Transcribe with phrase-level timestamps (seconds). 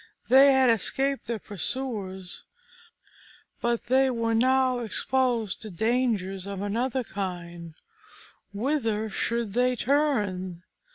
[0.29, 2.43] They had escaped their pursuers,
[3.61, 7.75] but they were now exposed to dangers of another kind:
[8.51, 10.63] whither should they turn?